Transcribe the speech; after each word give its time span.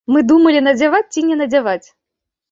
Мы 0.13 0.21
думалі, 0.29 0.61
надзяваць 0.67 1.11
ці 1.17 1.23
не 1.27 1.37
надзяваць. 1.41 1.87